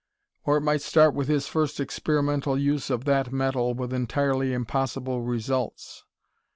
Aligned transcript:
Or 0.45 0.57
it 0.57 0.61
might 0.61 0.81
start 0.81 1.13
with 1.13 1.27
his 1.27 1.45
first 1.47 1.79
experimental 1.79 2.57
use 2.57 2.89
of 2.89 3.05
that 3.05 3.31
metal 3.31 3.75
with 3.75 3.93
entirely 3.93 4.51
impossible 4.51 5.21
results. 5.21 6.05